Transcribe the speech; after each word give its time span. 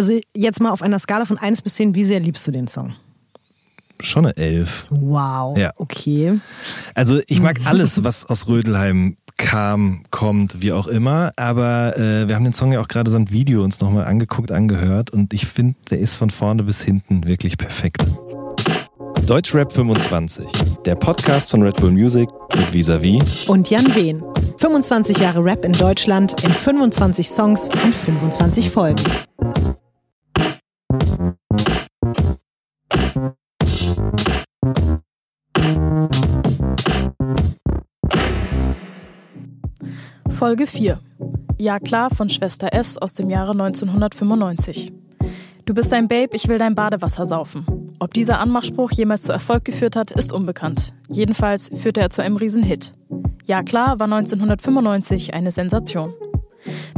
Also 0.00 0.18
jetzt 0.34 0.62
mal 0.62 0.70
auf 0.70 0.80
einer 0.80 0.98
Skala 0.98 1.26
von 1.26 1.36
1 1.36 1.60
bis 1.60 1.74
10, 1.74 1.94
wie 1.94 2.04
sehr 2.04 2.20
liebst 2.20 2.46
du 2.46 2.52
den 2.52 2.68
Song? 2.68 2.94
Schon 4.00 4.24
eine 4.24 4.34
Elf. 4.38 4.86
Wow. 4.88 5.58
Ja. 5.58 5.72
Okay. 5.76 6.40
Also 6.94 7.20
ich 7.26 7.42
mag 7.42 7.60
alles, 7.66 8.02
was 8.02 8.24
aus 8.24 8.48
Rödelheim 8.48 9.18
kam, 9.36 10.04
kommt, 10.10 10.62
wie 10.62 10.72
auch 10.72 10.86
immer. 10.86 11.32
Aber 11.36 11.98
äh, 11.98 12.26
wir 12.26 12.34
haben 12.34 12.44
den 12.44 12.54
Song 12.54 12.72
ja 12.72 12.80
auch 12.80 12.88
gerade 12.88 13.10
samt 13.10 13.30
Video 13.30 13.62
uns 13.62 13.80
nochmal 13.80 14.06
angeguckt, 14.06 14.52
angehört 14.52 15.10
und 15.10 15.34
ich 15.34 15.44
finde, 15.44 15.74
der 15.90 15.98
ist 15.98 16.14
von 16.14 16.30
vorne 16.30 16.62
bis 16.62 16.80
hinten 16.80 17.26
wirklich 17.26 17.58
perfekt. 17.58 18.02
Deutschrap 19.26 19.70
25, 19.70 20.46
der 20.86 20.94
Podcast 20.94 21.50
von 21.50 21.62
Red 21.62 21.76
Bull 21.76 21.90
Music 21.90 22.30
mit 22.56 22.72
Visavi 22.72 23.18
Und 23.48 23.68
Jan 23.68 23.94
Wehn. 23.94 24.22
25 24.56 25.18
Jahre 25.18 25.44
Rap 25.44 25.62
in 25.62 25.72
Deutschland 25.72 26.42
in 26.42 26.50
25 26.50 27.28
Songs 27.28 27.68
und 27.84 27.94
25 27.94 28.70
Folgen. 28.70 29.02
Folge 40.30 40.66
4. 40.66 41.00
Ja 41.58 41.78
klar 41.78 42.10
von 42.10 42.28
Schwester 42.28 42.72
S 42.72 42.96
aus 42.96 43.14
dem 43.14 43.28
Jahre 43.28 43.50
1995. 43.52 44.92
Du 45.66 45.74
bist 45.74 45.92
ein 45.92 46.08
Babe, 46.08 46.34
ich 46.34 46.48
will 46.48 46.58
dein 46.58 46.74
Badewasser 46.74 47.26
saufen. 47.26 47.66
Ob 47.98 48.14
dieser 48.14 48.38
Anmachspruch 48.38 48.92
jemals 48.92 49.24
zu 49.24 49.32
Erfolg 49.32 49.64
geführt 49.64 49.96
hat, 49.96 50.10
ist 50.12 50.32
unbekannt. 50.32 50.92
Jedenfalls 51.10 51.70
führte 51.74 52.00
er 52.00 52.10
zu 52.10 52.22
einem 52.22 52.36
Riesenhit. 52.36 52.94
Ja 53.44 53.62
klar 53.62 53.98
war 54.00 54.06
1995 54.06 55.34
eine 55.34 55.50
Sensation. 55.50 56.14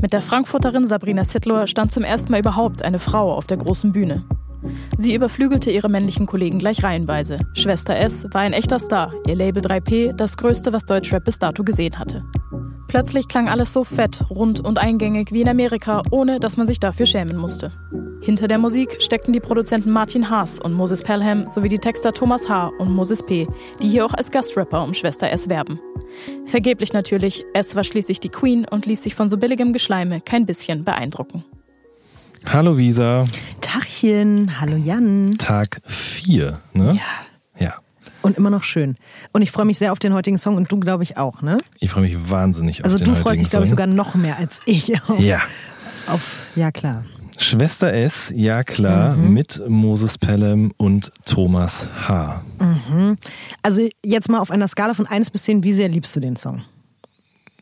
Mit 0.00 0.12
der 0.12 0.20
Frankfurterin 0.20 0.84
Sabrina 0.84 1.24
Sittler 1.24 1.66
stand 1.66 1.90
zum 1.90 2.04
ersten 2.04 2.32
Mal 2.32 2.40
überhaupt 2.40 2.82
eine 2.82 2.98
Frau 2.98 3.32
auf 3.34 3.46
der 3.46 3.56
großen 3.56 3.92
Bühne. 3.92 4.24
Sie 4.98 5.14
überflügelte 5.14 5.70
ihre 5.70 5.88
männlichen 5.88 6.26
Kollegen 6.26 6.58
gleich 6.58 6.82
reihenweise. 6.82 7.38
Schwester 7.54 7.96
S 7.96 8.26
war 8.32 8.42
ein 8.42 8.52
echter 8.52 8.78
Star, 8.78 9.12
ihr 9.26 9.34
Label 9.34 9.62
3P 9.62 10.12
das 10.12 10.36
größte, 10.36 10.72
was 10.72 10.84
Deutschrap 10.84 11.24
bis 11.24 11.38
dato 11.38 11.64
gesehen 11.64 11.98
hatte. 11.98 12.22
Plötzlich 12.88 13.26
klang 13.26 13.48
alles 13.48 13.72
so 13.72 13.84
fett, 13.84 14.22
rund 14.28 14.60
und 14.60 14.78
eingängig 14.78 15.32
wie 15.32 15.40
in 15.40 15.48
Amerika, 15.48 16.02
ohne 16.10 16.40
dass 16.40 16.58
man 16.58 16.66
sich 16.66 16.78
dafür 16.78 17.06
schämen 17.06 17.38
musste. 17.38 17.72
Hinter 18.20 18.48
der 18.48 18.58
Musik 18.58 19.00
steckten 19.00 19.32
die 19.32 19.40
Produzenten 19.40 19.90
Martin 19.90 20.28
Haas 20.28 20.60
und 20.60 20.74
Moses 20.74 21.02
Pelham 21.02 21.48
sowie 21.48 21.68
die 21.68 21.78
Texter 21.78 22.12
Thomas 22.12 22.48
H. 22.50 22.70
und 22.78 22.94
Moses 22.94 23.22
P., 23.22 23.48
die 23.80 23.88
hier 23.88 24.04
auch 24.04 24.12
als 24.12 24.30
Gastrapper 24.30 24.84
um 24.84 24.92
Schwester 24.92 25.30
S 25.30 25.48
werben. 25.48 25.80
Vergeblich 26.44 26.92
natürlich, 26.92 27.46
S 27.54 27.74
war 27.74 27.82
schließlich 27.82 28.20
die 28.20 28.28
Queen 28.28 28.66
und 28.70 28.84
ließ 28.84 29.02
sich 29.02 29.14
von 29.14 29.30
so 29.30 29.38
billigem 29.38 29.72
Geschleime 29.72 30.20
kein 30.20 30.44
bisschen 30.44 30.84
beeindrucken. 30.84 31.44
Hallo 32.46 32.76
Visa, 32.76 33.26
Tachchen, 33.60 34.60
hallo 34.60 34.76
Jan. 34.76 35.32
Tag 35.38 35.80
4, 35.86 36.58
ne? 36.74 36.94
Ja. 37.58 37.64
Ja. 37.66 37.74
Und 38.20 38.36
immer 38.36 38.50
noch 38.50 38.64
schön. 38.64 38.96
Und 39.32 39.42
ich 39.42 39.50
freue 39.50 39.64
mich 39.64 39.78
sehr 39.78 39.92
auf 39.92 39.98
den 39.98 40.12
heutigen 40.12 40.38
Song 40.38 40.56
und 40.56 40.70
du, 40.70 40.78
glaube 40.78 41.02
ich, 41.02 41.16
auch, 41.16 41.42
ne? 41.42 41.56
Ich 41.80 41.90
freue 41.90 42.02
mich 42.02 42.30
wahnsinnig 42.30 42.84
Also 42.84 42.96
auf 42.96 43.00
den 43.00 43.06
du 43.06 43.10
heutigen 43.12 43.24
freust 43.28 43.40
dich, 43.42 43.50
glaube 43.50 43.64
ich, 43.64 43.70
Song. 43.70 43.78
sogar 43.78 43.86
noch 43.86 44.14
mehr 44.14 44.36
als 44.38 44.60
ich 44.66 45.00
auf, 45.08 45.18
Ja. 45.20 45.40
auf 46.06 46.36
ja 46.54 46.70
klar. 46.70 47.04
Schwester 47.38 47.92
S, 47.92 48.32
ja 48.34 48.62
klar, 48.62 49.16
Mhm. 49.16 49.32
mit 49.32 49.62
Moses 49.68 50.18
Pelham 50.18 50.72
und 50.76 51.10
Thomas 51.24 51.88
H. 52.06 52.42
Also 53.62 53.88
jetzt 54.04 54.28
mal 54.28 54.38
auf 54.40 54.50
einer 54.50 54.68
Skala 54.68 54.94
von 54.94 55.06
1 55.06 55.30
bis 55.30 55.44
10, 55.44 55.64
wie 55.64 55.72
sehr 55.72 55.88
liebst 55.88 56.14
du 56.14 56.20
den 56.20 56.36
Song? 56.36 56.62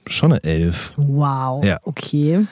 Schon 0.07 0.33
eine 0.33 0.43
Elf. 0.43 0.93
Wow. 0.97 1.65
Ja. 1.65 1.79
Okay. 1.85 2.47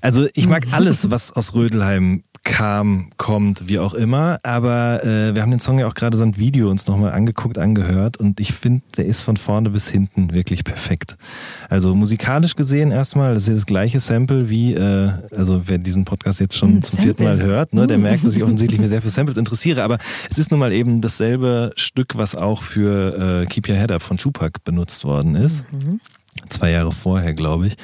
Also 0.00 0.26
ich 0.34 0.48
mag 0.48 0.66
alles, 0.72 1.10
was 1.10 1.32
aus 1.32 1.54
Rödelheim 1.54 2.22
kam, 2.44 3.10
kommt, 3.16 3.68
wie 3.68 3.78
auch 3.78 3.94
immer. 3.94 4.38
Aber 4.42 5.04
äh, 5.04 5.34
wir 5.34 5.42
haben 5.42 5.50
den 5.50 5.60
Song 5.60 5.78
ja 5.78 5.86
auch 5.86 5.94
gerade 5.94 6.16
samt 6.16 6.38
Video 6.38 6.70
uns 6.70 6.86
nochmal 6.86 7.12
angeguckt, 7.12 7.58
angehört 7.58 8.16
und 8.16 8.40
ich 8.40 8.52
finde, 8.52 8.82
der 8.96 9.04
ist 9.04 9.22
von 9.22 9.36
vorne 9.36 9.70
bis 9.70 9.88
hinten 9.88 10.32
wirklich 10.32 10.64
perfekt. 10.64 11.16
Also 11.68 11.94
musikalisch 11.94 12.56
gesehen 12.56 12.92
erstmal, 12.92 13.34
das 13.34 13.44
ist 13.44 13.48
ja 13.48 13.54
das 13.54 13.66
gleiche 13.66 14.00
Sample 14.00 14.48
wie, 14.48 14.74
äh, 14.74 15.10
also 15.36 15.62
wer 15.66 15.78
diesen 15.78 16.04
Podcast 16.04 16.40
jetzt 16.40 16.56
schon 16.56 16.76
Ein 16.76 16.82
zum 16.82 17.00
vierten 17.00 17.24
Mal 17.24 17.36
Sample. 17.36 17.54
hört, 17.54 17.74
ne, 17.74 17.86
der 17.86 17.98
merkt, 17.98 18.24
dass 18.24 18.36
ich 18.36 18.42
offensichtlich 18.42 18.80
mir 18.80 18.88
sehr 18.88 19.02
für 19.02 19.10
Samples 19.10 19.36
interessiere. 19.36 19.82
Aber 19.82 19.98
es 20.30 20.38
ist 20.38 20.50
nun 20.50 20.60
mal 20.60 20.72
eben 20.72 21.00
dasselbe 21.00 21.72
Stück, 21.76 22.16
was 22.16 22.36
auch 22.36 22.62
für 22.62 23.42
äh, 23.42 23.46
Keep 23.46 23.68
Your 23.68 23.76
Head 23.76 23.92
Up 23.92 24.02
von 24.02 24.16
Tupac 24.16 24.60
benutzt 24.64 25.04
worden 25.04 25.34
ist. 25.34 25.64
Zwei 26.48 26.70
Jahre 26.70 26.92
vorher, 26.92 27.32
glaube 27.32 27.68
ich. 27.68 27.76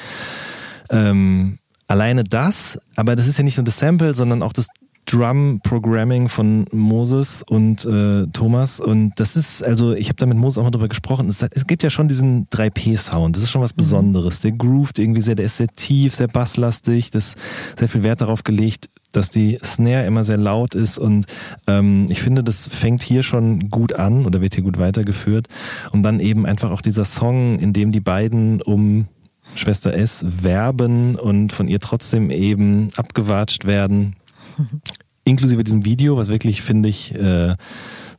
Ähm, 0.90 1.58
alleine 1.86 2.24
das, 2.24 2.80
aber 2.96 3.16
das 3.16 3.26
ist 3.26 3.38
ja 3.38 3.44
nicht 3.44 3.56
nur 3.56 3.64
das 3.64 3.78
Sample, 3.78 4.14
sondern 4.14 4.42
auch 4.42 4.52
das 4.52 4.68
Drum-Programming 5.06 6.28
von 6.28 6.67
Moses 6.72 7.43
und 7.43 7.84
äh, 7.84 8.27
Thomas. 8.33 8.81
Und 8.81 9.12
das 9.17 9.37
ist, 9.37 9.62
also 9.62 9.94
ich 9.94 10.09
habe 10.09 10.17
da 10.17 10.27
mit 10.27 10.37
Moses 10.37 10.59
auch 10.59 10.65
mal 10.65 10.71
drüber 10.71 10.89
gesprochen. 10.89 11.28
Es, 11.28 11.43
es 11.43 11.67
gibt 11.67 11.83
ja 11.83 11.91
schon 11.91 12.09
diesen 12.09 12.49
3P-Sound. 12.49 13.37
Das 13.37 13.43
ist 13.43 13.50
schon 13.50 13.62
was 13.62 13.72
Besonderes. 13.72 14.41
Der 14.41 14.53
groovt 14.53 14.99
irgendwie 14.99 15.22
sehr, 15.22 15.34
der 15.34 15.47
ist 15.47 15.56
sehr 15.56 15.69
tief, 15.69 16.15
sehr 16.15 16.28
basslastig. 16.28 17.11
Das 17.11 17.28
ist 17.28 17.39
sehr 17.78 17.89
viel 17.89 18.03
Wert 18.03 18.21
darauf 18.21 18.44
gelegt, 18.44 18.89
dass 19.12 19.31
die 19.31 19.59
Snare 19.62 20.06
immer 20.06 20.25
sehr 20.25 20.37
laut 20.37 20.75
ist 20.75 20.99
und 20.99 21.27
ähm, 21.67 22.06
ich 22.11 22.21
finde, 22.21 22.44
das 22.44 22.69
fängt 22.69 23.03
hier 23.03 23.23
schon 23.23 23.71
gut 23.71 23.94
an 23.94 24.27
oder 24.27 24.43
wird 24.43 24.55
hier 24.55 24.62
gut 24.62 24.78
weitergeführt 24.78 25.49
und 25.93 26.03
dann 26.03 26.21
eben 26.21 26.44
einfach 26.44 26.71
auch 26.71 26.83
dieser 26.83 27.06
Song, 27.06 27.59
in 27.59 27.73
dem 27.73 27.93
die 27.93 28.00
beiden 28.00 28.61
um 28.61 29.06
Schwester 29.55 29.94
S 29.94 30.27
werben 30.43 31.17
und 31.17 31.53
von 31.53 31.69
ihr 31.69 31.81
trotzdem 31.81 32.31
eben 32.31 32.91
abgewatscht 32.97 33.65
werden, 33.65 34.17
inklusive 35.26 35.64
diesem 35.64 35.84
Video, 35.84 36.16
was 36.16 36.28
wirklich, 36.28 36.62
finde 36.62 36.88
ich, 36.88 37.14
äh, 37.14 37.56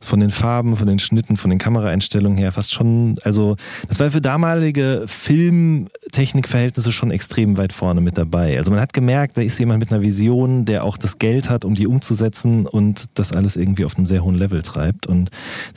von 0.00 0.20
den 0.20 0.30
Farben, 0.30 0.76
von 0.76 0.86
den 0.86 0.98
Schnitten, 0.98 1.36
von 1.36 1.50
den 1.50 1.58
Kameraeinstellungen 1.58 2.38
her 2.38 2.52
fast 2.52 2.72
schon, 2.72 3.16
also 3.24 3.56
das 3.88 3.98
war 4.00 4.10
für 4.10 4.20
damalige 4.20 5.04
Filmtechnikverhältnisse 5.06 6.92
schon 6.92 7.10
extrem 7.10 7.56
weit 7.56 7.72
vorne 7.72 8.00
mit 8.00 8.16
dabei. 8.16 8.56
Also 8.58 8.70
man 8.70 8.80
hat 8.80 8.92
gemerkt, 8.92 9.36
da 9.36 9.42
ist 9.42 9.58
jemand 9.58 9.80
mit 9.80 9.92
einer 9.92 10.02
Vision, 10.02 10.64
der 10.64 10.84
auch 10.84 10.96
das 10.96 11.18
Geld 11.18 11.50
hat, 11.50 11.64
um 11.64 11.74
die 11.74 11.86
umzusetzen 11.86 12.66
und 12.66 13.06
das 13.14 13.32
alles 13.32 13.56
irgendwie 13.56 13.84
auf 13.84 13.96
einem 13.96 14.06
sehr 14.06 14.22
hohen 14.22 14.36
Level 14.36 14.62
treibt 14.62 15.06
und 15.06 15.30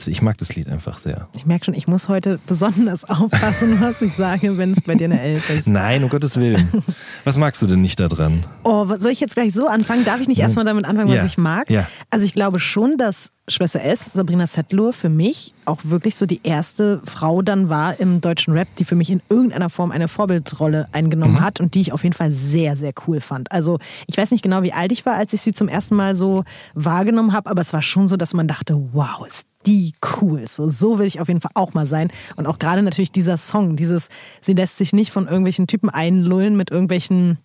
ich 0.06 0.22
mag 0.22 0.38
das 0.38 0.54
Lied 0.54 0.68
einfach 0.68 0.98
sehr. 0.98 1.28
Ich 1.36 1.46
merke 1.46 1.66
schon, 1.66 1.74
ich 1.74 1.88
muss 1.88 2.08
heute 2.08 2.38
besonders 2.46 3.04
aufpassen, 3.08 3.80
was 3.80 4.02
ich 4.02 4.14
sage, 4.14 4.56
wenn 4.58 4.72
es 4.72 4.82
bei 4.82 4.94
dir 4.94 5.06
eine 5.06 5.20
Elf 5.20 5.50
ist. 5.50 5.68
Nein, 5.68 6.04
um 6.04 6.10
Gottes 6.10 6.36
Willen. 6.36 6.68
Was 7.24 7.38
magst 7.38 7.62
du 7.62 7.66
denn 7.66 7.80
nicht 7.80 8.00
daran? 8.00 8.44
Oh, 8.64 8.86
soll 8.98 9.12
ich 9.12 9.20
jetzt 9.20 9.34
gleich 9.34 9.52
so 9.52 9.68
anfangen? 9.68 10.04
Darf 10.04 10.20
ich 10.20 10.28
nicht 10.28 10.40
erstmal 10.40 10.64
damit 10.64 10.86
anfangen, 10.86 11.08
was 11.08 11.21
Ja. 11.22 11.26
ich 11.26 11.38
mag? 11.38 11.70
Also 12.10 12.24
ich 12.24 12.34
glaube 12.34 12.60
schon, 12.60 12.96
dass 12.98 13.30
Schwester 13.48 13.82
S, 13.82 14.12
Sabrina 14.12 14.46
Settler, 14.46 14.92
für 14.92 15.08
mich 15.08 15.52
auch 15.64 15.78
wirklich 15.82 16.16
so 16.16 16.26
die 16.26 16.40
erste 16.44 17.02
Frau 17.04 17.42
dann 17.42 17.68
war 17.68 17.98
im 17.98 18.20
deutschen 18.20 18.54
Rap, 18.54 18.68
die 18.78 18.84
für 18.84 18.94
mich 18.94 19.10
in 19.10 19.20
irgendeiner 19.28 19.68
Form 19.68 19.90
eine 19.90 20.06
Vorbildrolle 20.06 20.88
eingenommen 20.92 21.40
hat 21.40 21.60
und 21.60 21.74
die 21.74 21.80
ich 21.80 21.92
auf 21.92 22.04
jeden 22.04 22.14
Fall 22.14 22.30
sehr, 22.30 22.76
sehr 22.76 22.92
cool 23.06 23.20
fand. 23.20 23.50
Also 23.50 23.78
ich 24.06 24.16
weiß 24.16 24.30
nicht 24.30 24.42
genau, 24.42 24.62
wie 24.62 24.72
alt 24.72 24.92
ich 24.92 25.04
war, 25.06 25.14
als 25.14 25.32
ich 25.32 25.40
sie 25.40 25.52
zum 25.52 25.66
ersten 25.66 25.96
Mal 25.96 26.14
so 26.14 26.44
wahrgenommen 26.74 27.32
habe, 27.32 27.50
aber 27.50 27.60
es 27.60 27.72
war 27.72 27.82
schon 27.82 28.06
so, 28.06 28.16
dass 28.16 28.32
man 28.32 28.46
dachte, 28.46 28.80
wow, 28.92 29.26
ist 29.26 29.48
die 29.66 29.92
cool. 30.20 30.46
So, 30.46 30.70
so 30.70 30.98
will 30.98 31.06
ich 31.06 31.20
auf 31.20 31.28
jeden 31.28 31.40
Fall 31.40 31.52
auch 31.54 31.74
mal 31.74 31.86
sein. 31.86 32.12
Und 32.36 32.46
auch 32.46 32.58
gerade 32.58 32.82
natürlich 32.82 33.12
dieser 33.12 33.38
Song, 33.38 33.74
dieses, 33.76 34.08
sie 34.40 34.54
lässt 34.54 34.78
sich 34.78 34.92
nicht 34.92 35.12
von 35.12 35.26
irgendwelchen 35.26 35.66
Typen 35.66 35.90
einlullen 35.90 36.56
mit 36.56 36.70
irgendwelchen 36.70 37.38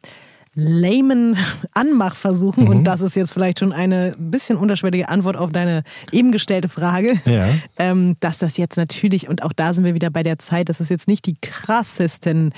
lamen 0.57 1.37
Anmachversuchen. 1.73 2.67
Und 2.67 2.83
das 2.83 3.01
ist 3.01 3.15
jetzt 3.15 3.31
vielleicht 3.31 3.59
schon 3.59 3.71
eine 3.71 4.15
bisschen 4.17 4.57
unterschwellige 4.57 5.07
Antwort 5.07 5.37
auf 5.37 5.51
deine 5.51 5.83
eben 6.11 6.31
gestellte 6.31 6.67
Frage. 6.67 7.21
Ja. 7.25 7.49
Ähm, 7.77 8.15
dass 8.19 8.39
das 8.39 8.57
jetzt 8.57 8.75
natürlich, 8.75 9.29
und 9.29 9.43
auch 9.43 9.53
da 9.53 9.73
sind 9.73 9.85
wir 9.85 9.93
wieder 9.93 10.09
bei 10.09 10.23
der 10.23 10.39
Zeit, 10.39 10.69
dass 10.69 10.79
es 10.79 10.89
jetzt 10.89 11.07
nicht 11.07 11.27
die 11.27 11.37
krassesten 11.39 12.53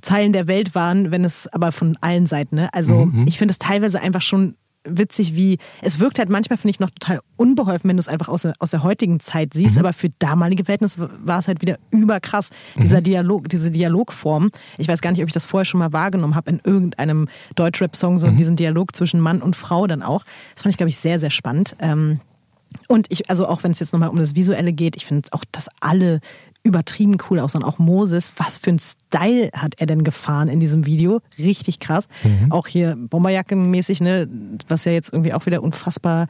Zeilen 0.00 0.32
der 0.32 0.48
Welt 0.48 0.74
waren, 0.74 1.10
wenn 1.10 1.24
es 1.24 1.46
aber 1.52 1.72
von 1.72 1.96
allen 2.00 2.26
Seiten. 2.26 2.56
Ne? 2.56 2.70
Also 2.72 3.10
ich 3.26 3.36
finde 3.36 3.52
es 3.52 3.58
teilweise 3.58 4.00
einfach 4.00 4.22
schon 4.22 4.54
witzig, 4.84 5.34
wie 5.34 5.58
es 5.80 6.00
wirkt 6.00 6.18
halt 6.18 6.28
manchmal, 6.28 6.56
finde 6.58 6.70
ich, 6.70 6.80
noch 6.80 6.90
total 6.90 7.20
unbeholfen, 7.36 7.88
wenn 7.88 7.96
du 7.96 8.00
es 8.00 8.08
einfach 8.08 8.28
aus 8.28 8.42
der, 8.42 8.54
aus 8.58 8.70
der 8.70 8.82
heutigen 8.82 9.20
Zeit 9.20 9.54
siehst. 9.54 9.78
Aber 9.78 9.92
für 9.92 10.08
damalige 10.18 10.64
Verhältnisse 10.64 11.08
war 11.24 11.38
es 11.38 11.48
halt 11.48 11.60
wieder 11.60 11.78
überkrass, 11.90 12.50
dieser 12.76 13.00
Dialog, 13.00 13.48
diese 13.48 13.70
Dialogform. 13.70 14.50
Ich 14.78 14.88
weiß 14.88 15.00
gar 15.00 15.12
nicht, 15.12 15.22
ob 15.22 15.28
ich 15.28 15.34
das 15.34 15.46
vorher 15.46 15.64
schon 15.64 15.78
mal 15.78 15.92
wahrgenommen 15.92 16.34
habe 16.34 16.50
in 16.50 16.60
irgendeinem 16.64 17.28
Deutschrap-Song, 17.54 18.18
so 18.18 18.28
diesen 18.30 18.56
Dialog 18.56 18.94
zwischen 18.94 19.20
Mann 19.20 19.40
und 19.40 19.56
Frau 19.56 19.86
dann 19.86 20.02
auch. 20.02 20.24
Das 20.54 20.62
fand 20.62 20.72
ich, 20.72 20.76
glaube 20.76 20.90
ich, 20.90 20.98
sehr, 20.98 21.20
sehr 21.20 21.30
spannend. 21.30 21.76
Ähm, 21.80 22.20
und 22.88 23.06
ich, 23.10 23.28
also 23.30 23.46
auch 23.46 23.62
wenn 23.62 23.72
es 23.72 23.80
jetzt 23.80 23.92
nochmal 23.92 24.08
um 24.08 24.16
das 24.16 24.34
Visuelle 24.34 24.72
geht, 24.72 24.96
ich 24.96 25.06
finde 25.06 25.28
auch, 25.32 25.44
dass 25.52 25.68
alle 25.80 26.20
übertrieben 26.62 27.16
cool 27.28 27.40
aussehen. 27.40 27.64
Auch 27.64 27.78
Moses, 27.78 28.32
was 28.36 28.58
für 28.58 28.70
ein 28.70 28.78
Style 28.78 29.50
hat 29.54 29.74
er 29.78 29.86
denn 29.86 30.04
gefahren 30.04 30.48
in 30.48 30.60
diesem 30.60 30.86
Video? 30.86 31.20
Richtig 31.38 31.80
krass. 31.80 32.06
Auch 32.50 32.66
hier 32.66 32.96
Bomberjacke-mäßig, 32.96 34.02
ne, 34.02 34.28
was 34.68 34.84
ja 34.84 34.92
jetzt 34.92 35.12
irgendwie 35.12 35.32
auch 35.34 35.46
wieder 35.46 35.62
unfassbar 35.62 36.26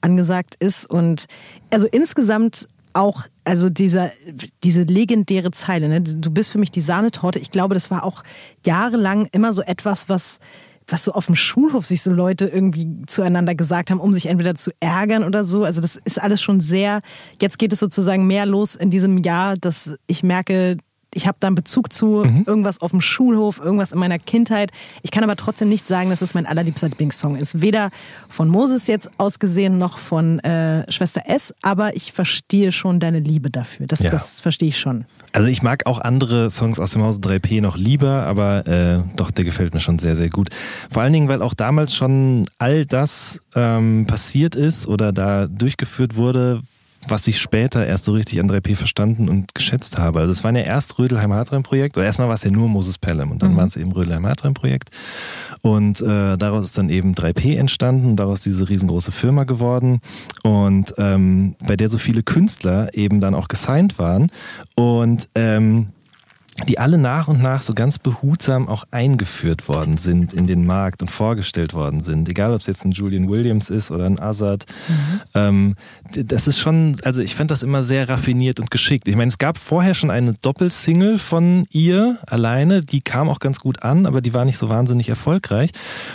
angesagt 0.00 0.56
ist. 0.58 0.88
Und 0.88 1.26
also 1.70 1.86
insgesamt 1.86 2.68
auch, 2.94 3.24
also 3.44 3.68
dieser, 3.68 4.10
diese 4.64 4.82
legendäre 4.82 5.50
Zeile, 5.50 5.88
ne? 5.88 6.00
du 6.00 6.30
bist 6.30 6.50
für 6.50 6.58
mich 6.58 6.70
die 6.70 6.80
Sahnetorte. 6.80 7.38
Ich 7.38 7.50
glaube, 7.50 7.74
das 7.74 7.90
war 7.90 8.04
auch 8.04 8.22
jahrelang 8.64 9.28
immer 9.32 9.52
so 9.52 9.62
etwas, 9.62 10.08
was 10.08 10.40
was 10.88 11.04
so 11.04 11.12
auf 11.12 11.26
dem 11.26 11.36
Schulhof 11.36 11.84
sich 11.84 12.02
so 12.02 12.12
Leute 12.12 12.46
irgendwie 12.46 13.02
zueinander 13.06 13.54
gesagt 13.54 13.90
haben, 13.90 14.00
um 14.00 14.12
sich 14.12 14.26
entweder 14.26 14.54
zu 14.54 14.70
ärgern 14.80 15.24
oder 15.24 15.44
so. 15.44 15.64
Also 15.64 15.80
das 15.80 15.96
ist 15.96 16.20
alles 16.20 16.40
schon 16.40 16.60
sehr, 16.60 17.00
jetzt 17.40 17.58
geht 17.58 17.72
es 17.72 17.80
sozusagen 17.80 18.26
mehr 18.26 18.46
los 18.46 18.74
in 18.74 18.90
diesem 18.90 19.18
Jahr, 19.18 19.56
dass 19.56 19.90
ich 20.06 20.22
merke, 20.22 20.76
ich 21.16 21.26
habe 21.26 21.38
da 21.40 21.46
einen 21.46 21.56
Bezug 21.56 21.92
zu, 21.92 22.24
mhm. 22.24 22.44
irgendwas 22.46 22.80
auf 22.80 22.90
dem 22.90 23.00
Schulhof, 23.00 23.58
irgendwas 23.58 23.92
in 23.92 23.98
meiner 23.98 24.18
Kindheit. 24.18 24.70
Ich 25.02 25.10
kann 25.10 25.24
aber 25.24 25.36
trotzdem 25.36 25.68
nicht 25.68 25.88
sagen, 25.88 26.10
dass 26.10 26.20
es 26.20 26.34
mein 26.34 26.46
allerliebster 26.46 26.88
Lieblingssong 26.88 27.36
ist. 27.36 27.60
Weder 27.60 27.90
von 28.28 28.48
Moses 28.48 28.86
jetzt 28.86 29.10
ausgesehen 29.18 29.78
noch 29.78 29.98
von 29.98 30.38
äh, 30.40 30.90
Schwester 30.92 31.22
S, 31.26 31.54
aber 31.62 31.96
ich 31.96 32.12
verstehe 32.12 32.70
schon 32.70 33.00
deine 33.00 33.20
Liebe 33.20 33.50
dafür. 33.50 33.86
Das, 33.86 34.00
ja. 34.00 34.10
das 34.10 34.40
verstehe 34.40 34.68
ich 34.68 34.78
schon. 34.78 35.06
Also 35.32 35.48
ich 35.48 35.62
mag 35.62 35.86
auch 35.86 36.00
andere 36.00 36.50
Songs 36.50 36.80
aus 36.80 36.92
dem 36.92 37.02
Hause 37.02 37.20
3P 37.20 37.60
noch 37.60 37.76
lieber, 37.76 38.26
aber 38.26 38.66
äh, 38.66 39.00
doch, 39.16 39.30
der 39.30 39.44
gefällt 39.44 39.74
mir 39.74 39.80
schon 39.80 39.98
sehr, 39.98 40.16
sehr 40.16 40.30
gut. 40.30 40.48
Vor 40.90 41.02
allen 41.02 41.12
Dingen, 41.12 41.28
weil 41.28 41.42
auch 41.42 41.54
damals 41.54 41.94
schon 41.94 42.48
all 42.58 42.86
das 42.86 43.40
ähm, 43.54 44.06
passiert 44.06 44.54
ist 44.54 44.86
oder 44.86 45.12
da 45.12 45.46
durchgeführt 45.46 46.16
wurde, 46.16 46.62
was 47.08 47.26
ich 47.26 47.40
später 47.40 47.86
erst 47.86 48.04
so 48.04 48.12
richtig 48.12 48.40
an 48.40 48.50
3P 48.50 48.76
verstanden 48.76 49.28
und 49.28 49.54
geschätzt 49.54 49.98
habe. 49.98 50.20
Also 50.20 50.32
es 50.32 50.44
war 50.44 50.52
ja 50.54 50.62
erst 50.62 50.98
Rödelheim 50.98 51.32
Hartreim 51.32 51.62
Projekt, 51.62 51.96
oder 51.96 52.06
erstmal 52.06 52.28
war 52.28 52.34
es 52.34 52.44
ja 52.44 52.50
nur 52.50 52.68
Moses 52.68 52.98
Pelham 52.98 53.30
und 53.30 53.42
dann 53.42 53.52
mhm. 53.52 53.56
war 53.56 53.66
es 53.66 53.76
eben 53.76 53.92
Rödelheim 53.92 54.26
Hartreim 54.26 54.54
Projekt 54.54 54.90
und 55.62 56.00
äh, 56.00 56.36
daraus 56.36 56.64
ist 56.64 56.78
dann 56.78 56.88
eben 56.88 57.14
3P 57.14 57.56
entstanden 57.56 58.10
und 58.10 58.16
daraus 58.16 58.42
diese 58.42 58.68
riesengroße 58.68 59.12
Firma 59.12 59.44
geworden 59.44 60.00
und 60.42 60.94
ähm, 60.98 61.56
bei 61.66 61.76
der 61.76 61.88
so 61.88 61.98
viele 61.98 62.22
Künstler 62.22 62.94
eben 62.94 63.20
dann 63.20 63.34
auch 63.34 63.48
gesigned 63.48 63.98
waren 63.98 64.30
und 64.74 65.28
ähm, 65.34 65.88
die 66.64 66.78
alle 66.78 66.96
nach 66.96 67.28
und 67.28 67.42
nach 67.42 67.62
so 67.62 67.74
ganz 67.74 67.98
behutsam 67.98 68.68
auch 68.68 68.84
eingeführt 68.90 69.68
worden 69.68 69.96
sind 69.96 70.32
in 70.32 70.46
den 70.46 70.64
Markt 70.64 71.02
und 71.02 71.10
vorgestellt 71.10 71.74
worden 71.74 72.00
sind. 72.00 72.28
Egal, 72.28 72.54
ob 72.54 72.60
es 72.60 72.66
jetzt 72.66 72.84
ein 72.84 72.92
Julian 72.92 73.28
Williams 73.28 73.68
ist 73.68 73.90
oder 73.90 74.06
ein 74.06 74.18
Azad. 74.18 74.64
Mhm. 74.88 75.20
Ähm, 75.34 75.74
das 76.14 76.46
ist 76.46 76.58
schon, 76.58 76.96
also 77.04 77.20
ich 77.20 77.34
fand 77.34 77.50
das 77.50 77.62
immer 77.62 77.84
sehr 77.84 78.08
raffiniert 78.08 78.58
und 78.58 78.70
geschickt. 78.70 79.06
Ich 79.06 79.16
meine, 79.16 79.28
es 79.28 79.38
gab 79.38 79.58
vorher 79.58 79.94
schon 79.94 80.10
eine 80.10 80.32
Doppelsingle 80.34 81.18
von 81.18 81.66
ihr 81.70 82.18
alleine, 82.26 82.80
die 82.80 83.00
kam 83.00 83.28
auch 83.28 83.38
ganz 83.38 83.60
gut 83.60 83.82
an, 83.82 84.06
aber 84.06 84.20
die 84.20 84.32
war 84.32 84.44
nicht 84.44 84.58
so 84.58 84.68
wahnsinnig 84.68 85.08
erfolgreich. 85.08 85.70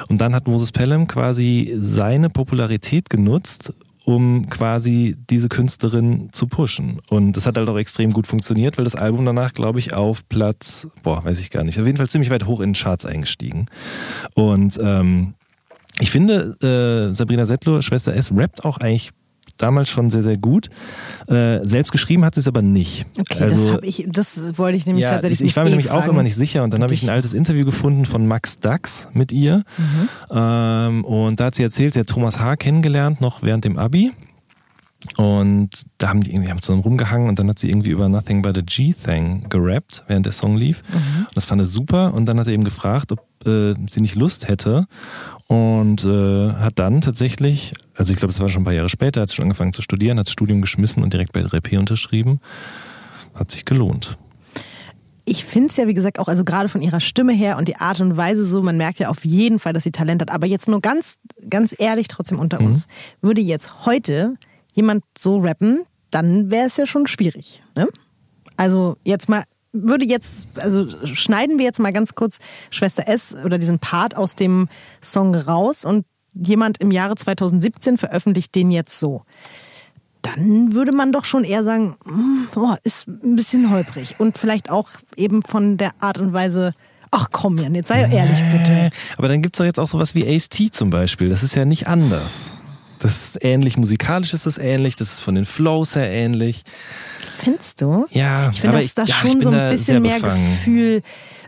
Und 0.09 0.19
dann 0.19 0.33
hat 0.33 0.47
Moses 0.47 0.71
Pelham 0.71 1.07
quasi 1.07 1.75
seine 1.79 2.29
Popularität 2.29 3.09
genutzt 3.09 3.73
um 4.11 4.49
quasi 4.49 5.15
diese 5.29 5.49
Künstlerin 5.49 6.29
zu 6.31 6.47
pushen. 6.47 7.01
Und 7.09 7.33
das 7.33 7.45
hat 7.45 7.57
halt 7.57 7.69
auch 7.69 7.77
extrem 7.77 8.11
gut 8.11 8.27
funktioniert, 8.27 8.77
weil 8.77 8.85
das 8.85 8.95
Album 8.95 9.25
danach, 9.25 9.53
glaube 9.53 9.79
ich, 9.79 9.93
auf 9.93 10.27
Platz, 10.27 10.87
boah, 11.03 11.23
weiß 11.23 11.39
ich 11.39 11.49
gar 11.49 11.63
nicht, 11.63 11.79
auf 11.79 11.85
jeden 11.85 11.97
Fall 11.97 12.09
ziemlich 12.09 12.29
weit 12.29 12.45
hoch 12.45 12.59
in 12.59 12.69
den 12.69 12.75
Charts 12.75 13.05
eingestiegen. 13.05 13.67
Und 14.33 14.79
ähm, 14.81 15.33
ich 15.99 16.11
finde, 16.11 16.55
äh, 16.61 17.13
Sabrina 17.13 17.45
Settler, 17.45 17.81
Schwester 17.81 18.15
S, 18.15 18.31
rappt 18.35 18.65
auch 18.65 18.77
eigentlich 18.77 19.11
damals 19.57 19.89
schon 19.89 20.09
sehr, 20.09 20.23
sehr 20.23 20.37
gut. 20.37 20.69
Äh, 21.27 21.59
selbst 21.63 21.91
geschrieben 21.91 22.25
hat 22.25 22.35
sie 22.35 22.41
es 22.41 22.47
aber 22.47 22.61
nicht. 22.61 23.05
Okay, 23.19 23.43
also, 23.43 23.77
das, 23.77 23.83
ich, 23.83 24.05
das 24.07 24.57
wollte 24.57 24.77
ich 24.77 24.85
nämlich 24.85 25.03
ja, 25.03 25.11
tatsächlich 25.11 25.41
ich, 25.41 25.47
ich 25.47 25.55
war 25.55 25.63
mir 25.63 25.69
eh 25.69 25.71
nämlich 25.71 25.87
fragen. 25.87 26.03
auch 26.03 26.07
immer 26.07 26.23
nicht 26.23 26.35
sicher 26.35 26.63
und 26.63 26.73
dann 26.73 26.83
habe 26.83 26.93
ich 26.93 27.03
ein 27.03 27.09
altes 27.09 27.33
Interview 27.33 27.65
gefunden 27.65 28.05
von 28.05 28.27
Max 28.27 28.59
Dax 28.59 29.07
mit 29.13 29.31
ihr. 29.31 29.63
Mhm. 29.77 30.09
Ähm, 30.31 31.05
und 31.05 31.39
da 31.39 31.45
hat 31.45 31.55
sie 31.55 31.63
erzählt, 31.63 31.93
sie 31.93 31.99
hat 32.01 32.07
Thomas 32.07 32.39
H. 32.39 32.55
kennengelernt, 32.57 33.21
noch 33.21 33.43
während 33.43 33.65
dem 33.65 33.77
Abi. 33.77 34.11
Und 35.17 35.69
da 35.97 36.09
haben 36.09 36.21
die 36.21 36.31
irgendwie 36.31 36.51
haben 36.51 36.61
zusammen 36.61 36.83
rumgehangen 36.83 37.27
und 37.27 37.39
dann 37.39 37.49
hat 37.49 37.57
sie 37.57 37.69
irgendwie 37.69 37.89
über 37.89 38.07
Nothing 38.07 38.43
But 38.43 38.57
a 38.57 38.61
G-Thing 38.61 39.47
gerappt, 39.49 40.03
während 40.07 40.25
der 40.25 40.33
Song 40.33 40.57
lief. 40.57 40.83
Mhm. 40.89 41.25
Und 41.25 41.37
das 41.37 41.45
fand 41.45 41.61
er 41.61 41.65
super. 41.65 42.13
Und 42.13 42.27
dann 42.27 42.39
hat 42.39 42.47
er 42.47 42.53
eben 42.53 42.63
gefragt, 42.63 43.11
ob 43.11 43.30
äh, 43.45 43.75
sie 43.89 44.01
nicht 44.01 44.15
Lust 44.15 44.47
hätte. 44.47 44.85
Und 45.47 46.05
äh, 46.05 46.53
hat 46.53 46.79
dann 46.79 47.01
tatsächlich, 47.01 47.73
also 47.95 48.13
ich 48.13 48.19
glaube, 48.19 48.31
es 48.31 48.39
war 48.39 48.49
schon 48.49 48.61
ein 48.61 48.65
paar 48.65 48.73
Jahre 48.73 48.89
später, 48.89 49.21
hat 49.21 49.29
sie 49.29 49.35
schon 49.35 49.43
angefangen 49.43 49.73
zu 49.73 49.81
studieren, 49.81 50.17
hat 50.17 50.27
das 50.27 50.33
Studium 50.33 50.61
geschmissen 50.61 51.03
und 51.03 51.13
direkt 51.13 51.33
bei 51.33 51.41
3P 51.41 51.77
unterschrieben. 51.77 52.39
Hat 53.35 53.51
sich 53.51 53.65
gelohnt 53.65 54.17
ich 55.25 55.45
finde 55.45 55.67
es 55.67 55.77
ja, 55.77 55.87
wie 55.87 55.93
gesagt, 55.93 56.19
auch 56.19 56.27
also 56.27 56.43
gerade 56.43 56.69
von 56.69 56.81
ihrer 56.81 56.99
Stimme 56.99 57.33
her 57.33 57.57
und 57.57 57.67
die 57.67 57.75
Art 57.75 57.99
und 57.99 58.17
Weise 58.17 58.43
so, 58.43 58.61
man 58.61 58.77
merkt 58.77 58.99
ja 58.99 59.09
auf 59.09 59.23
jeden 59.23 59.59
Fall, 59.59 59.73
dass 59.73 59.83
sie 59.83 59.91
Talent 59.91 60.21
hat. 60.21 60.31
Aber 60.31 60.47
jetzt 60.47 60.67
nur 60.67 60.81
ganz, 60.81 61.17
ganz 61.49 61.75
ehrlich 61.77 62.07
trotzdem 62.07 62.39
unter 62.39 62.59
mhm. 62.59 62.67
uns, 62.67 62.87
würde 63.21 63.41
jetzt 63.41 63.85
heute 63.85 64.35
jemand 64.73 65.03
so 65.17 65.39
rappen, 65.39 65.83
dann 66.09 66.49
wäre 66.49 66.67
es 66.67 66.77
ja 66.77 66.85
schon 66.85 67.07
schwierig. 67.07 67.63
Ne? 67.75 67.87
Also 68.57 68.97
jetzt 69.03 69.29
mal, 69.29 69.43
würde 69.73 70.05
jetzt, 70.05 70.47
also 70.57 70.87
schneiden 71.05 71.57
wir 71.57 71.65
jetzt 71.65 71.79
mal 71.79 71.93
ganz 71.93 72.15
kurz 72.15 72.39
Schwester 72.69 73.07
S 73.07 73.35
oder 73.45 73.57
diesen 73.57 73.79
Part 73.79 74.15
aus 74.15 74.35
dem 74.35 74.69
Song 75.01 75.35
raus 75.35 75.85
und 75.85 76.05
jemand 76.33 76.81
im 76.81 76.91
Jahre 76.91 77.15
2017 77.15 77.97
veröffentlicht 77.97 78.55
den 78.55 78.71
jetzt 78.71 78.99
so. 78.99 79.23
Dann 80.21 80.73
würde 80.73 80.91
man 80.91 81.11
doch 81.11 81.25
schon 81.25 81.43
eher 81.43 81.63
sagen, 81.63 81.95
hm, 82.05 82.47
boah, 82.53 82.77
ist 82.83 83.07
ein 83.07 83.35
bisschen 83.35 83.71
holprig. 83.71 84.15
Und 84.19 84.37
vielleicht 84.37 84.69
auch 84.69 84.89
eben 85.15 85.41
von 85.41 85.77
der 85.77 85.91
Art 85.99 86.19
und 86.19 86.31
Weise, 86.33 86.73
Ach 87.13 87.27
komm, 87.29 87.57
Jan, 87.57 87.75
jetzt 87.75 87.89
sei 87.89 88.09
ehrlich 88.09 88.41
bitte. 88.51 88.89
Aber 89.17 89.27
dann 89.27 89.41
gibt 89.41 89.55
es 89.55 89.57
doch 89.57 89.65
jetzt 89.65 89.81
auch 89.81 89.87
sowas 89.87 90.15
wie 90.15 90.25
Ace 90.25 90.47
T 90.47 90.71
zum 90.71 90.89
Beispiel. 90.89 91.27
Das 91.27 91.43
ist 91.43 91.55
ja 91.55 91.65
nicht 91.65 91.87
anders. 91.87 92.55
Das 93.01 93.23
ist 93.23 93.43
ähnlich, 93.43 93.77
musikalisch 93.77 94.33
ist 94.33 94.45
das 94.45 94.57
ähnlich, 94.57 94.95
das 94.95 95.13
ist 95.13 95.21
von 95.21 95.35
den 95.35 95.45
Flows 95.45 95.95
her 95.95 96.09
ähnlich. 96.09 96.63
Findest 97.39 97.81
du? 97.81 98.05
Ja, 98.11 98.49
ich 98.51 98.61
finde, 98.61 98.77
dass 98.77 98.93
da 98.93 99.03
ja, 99.03 99.15
schon 99.15 99.41
so 99.41 99.49
ein 99.49 99.71
bisschen 99.71 100.01
mehr 100.03 100.19
Gefühl. 100.19 101.01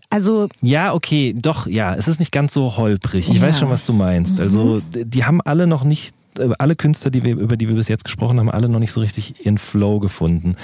Also 0.09 0.47
ja, 0.61 0.93
okay, 0.93 1.33
doch, 1.35 1.67
ja, 1.67 1.95
es 1.95 2.07
ist 2.07 2.19
nicht 2.19 2.31
ganz 2.31 2.53
so 2.53 2.77
holprig. 2.77 3.29
Ich 3.29 3.37
ja. 3.37 3.41
weiß 3.41 3.59
schon, 3.59 3.69
was 3.69 3.83
du 3.83 3.93
meinst. 3.93 4.39
Also 4.39 4.81
mhm. 4.81 5.09
die 5.09 5.25
haben 5.25 5.41
alle 5.41 5.67
noch 5.67 5.83
nicht, 5.83 6.15
äh, 6.37 6.49
alle 6.57 6.75
Künstler, 6.75 7.11
die 7.11 7.23
wir, 7.23 7.35
über 7.35 7.57
die 7.57 7.67
wir 7.67 7.75
bis 7.75 7.87
jetzt 7.87 8.03
gesprochen 8.03 8.39
haben, 8.39 8.49
alle 8.49 8.69
noch 8.69 8.79
nicht 8.79 8.91
so 8.91 9.01
richtig 9.01 9.45
ihren 9.45 9.57
Flow 9.57 9.99
gefunden. 9.99 10.55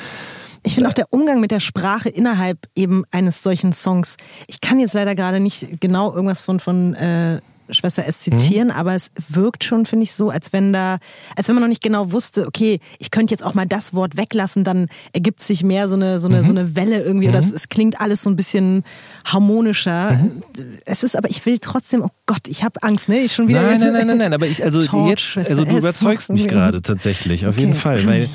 Ich 0.63 0.75
finde 0.75 0.89
auch 0.89 0.93
der 0.93 1.11
Umgang 1.11 1.39
mit 1.39 1.51
der 1.51 1.61
Sprache 1.61 2.09
innerhalb 2.09 2.67
eben 2.75 3.05
eines 3.11 3.41
solchen 3.41 3.73
Songs. 3.73 4.17
Ich 4.47 4.61
kann 4.61 4.79
jetzt 4.79 4.93
leider 4.93 5.15
gerade 5.15 5.39
nicht 5.39 5.79
genau 5.79 6.13
irgendwas 6.13 6.41
von, 6.41 6.59
von 6.59 6.93
äh, 6.95 7.39
Schwester 7.71 8.05
S 8.05 8.19
zitieren, 8.19 8.69
mhm. 8.69 8.73
aber 8.73 8.95
es 8.95 9.11
wirkt 9.29 9.63
schon, 9.63 9.85
finde 9.85 10.03
ich, 10.03 10.13
so, 10.13 10.29
als 10.29 10.53
wenn 10.53 10.73
da, 10.73 10.97
als 11.35 11.47
wenn 11.47 11.55
man 11.55 11.63
noch 11.63 11.69
nicht 11.69 11.81
genau 11.81 12.11
wusste, 12.11 12.47
okay, 12.47 12.79
ich 12.99 13.11
könnte 13.11 13.33
jetzt 13.33 13.43
auch 13.43 13.53
mal 13.53 13.65
das 13.65 13.93
Wort 13.93 14.17
weglassen, 14.17 14.63
dann 14.63 14.87
ergibt 15.13 15.41
sich 15.43 15.63
mehr 15.63 15.89
so 15.89 15.95
eine, 15.95 16.19
so 16.19 16.27
eine, 16.27 16.41
mhm. 16.41 16.45
so 16.45 16.51
eine 16.51 16.75
Welle 16.75 17.01
irgendwie 17.01 17.27
mhm. 17.27 17.33
oder 17.33 17.39
es, 17.39 17.51
es, 17.51 17.69
klingt 17.69 18.01
alles 18.01 18.23
so 18.23 18.29
ein 18.29 18.35
bisschen 18.35 18.83
harmonischer. 19.25 20.11
Mhm. 20.11 20.41
Es 20.85 21.03
ist 21.03 21.15
aber, 21.15 21.29
ich 21.29 21.45
will 21.45 21.59
trotzdem, 21.59 22.01
oh 22.01 22.11
Gott, 22.25 22.47
ich 22.47 22.63
habe 22.63 22.81
Angst, 22.83 23.09
ne? 23.09 23.19
Ich 23.19 23.33
schon 23.33 23.47
wieder. 23.47 23.61
Nein, 23.61 23.79
nein, 23.79 23.93
nein, 23.93 24.07
nein, 24.07 24.17
nein, 24.17 24.33
aber 24.33 24.47
ich, 24.47 24.63
also 24.63 24.79
George, 24.79 25.33
jetzt, 25.35 25.49
also 25.49 25.65
du 25.65 25.77
überzeugst 25.77 26.31
mich 26.31 26.47
gerade 26.47 26.81
tatsächlich, 26.81 27.45
auf 27.45 27.53
okay. 27.53 27.61
jeden 27.61 27.75
Fall, 27.75 28.07
weil 28.07 28.29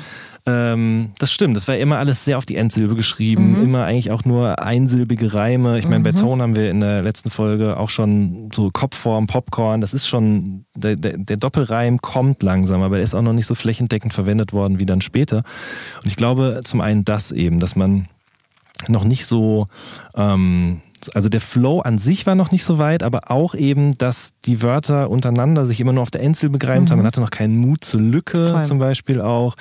ähm, 0.47 1.11
das 1.17 1.33
stimmt, 1.33 1.55
das 1.55 1.67
war 1.67 1.75
immer 1.75 1.97
alles 1.97 2.23
sehr 2.23 2.37
auf 2.37 2.45
die 2.45 2.55
Endsilbe 2.55 2.95
geschrieben, 2.95 3.53
mhm. 3.53 3.63
immer 3.63 3.85
eigentlich 3.85 4.11
auch 4.11 4.25
nur 4.25 4.61
einsilbige 4.61 5.33
Reime. 5.33 5.79
Ich 5.79 5.87
meine, 5.87 6.03
bei 6.03 6.11
mhm. 6.11 6.17
Tone 6.17 6.43
haben 6.43 6.55
wir 6.55 6.69
in 6.69 6.81
der 6.81 7.01
letzten 7.01 7.31
Folge 7.31 7.77
auch 7.77 7.89
schon 7.89 8.51
so 8.53 8.69
Kopfform, 8.69 9.25
Popcorn, 9.25 9.81
das 9.81 9.95
ist 9.95 10.07
schon, 10.07 10.65
der, 10.75 10.97
der, 10.97 11.17
der 11.17 11.37
Doppelreim 11.37 11.99
kommt 11.99 12.43
langsam, 12.43 12.83
aber 12.83 12.97
der 12.97 13.03
ist 13.03 13.15
auch 13.15 13.23
noch 13.23 13.33
nicht 13.33 13.47
so 13.47 13.55
flächendeckend 13.55 14.13
verwendet 14.13 14.53
worden 14.53 14.77
wie 14.77 14.85
dann 14.85 15.01
später. 15.01 15.37
Und 16.03 16.07
ich 16.07 16.15
glaube 16.15 16.61
zum 16.63 16.79
einen 16.79 17.05
das 17.05 17.31
eben, 17.31 17.59
dass 17.59 17.75
man 17.75 18.07
noch 18.87 19.03
nicht 19.03 19.25
so 19.25 19.65
ähm, 20.15 20.81
also 21.09 21.29
der 21.29 21.41
Flow 21.41 21.79
an 21.81 21.97
sich 21.97 22.25
war 22.25 22.35
noch 22.35 22.51
nicht 22.51 22.63
so 22.63 22.77
weit, 22.77 23.03
aber 23.03 23.31
auch 23.31 23.55
eben, 23.55 23.97
dass 23.97 24.33
die 24.45 24.61
Wörter 24.61 25.09
untereinander 25.09 25.65
sich 25.65 25.79
immer 25.79 25.93
nur 25.93 26.03
auf 26.03 26.11
der 26.11 26.21
Endsilbe 26.21 26.57
gereimt 26.57 26.89
mhm. 26.89 26.91
haben. 26.91 26.99
Man 26.99 27.07
hatte 27.07 27.21
noch 27.21 27.31
keinen 27.31 27.57
Mut 27.57 27.83
zur 27.83 28.01
Lücke 28.01 28.51
Voll. 28.51 28.63
zum 28.63 28.79
Beispiel 28.79 29.21
auch. 29.21 29.55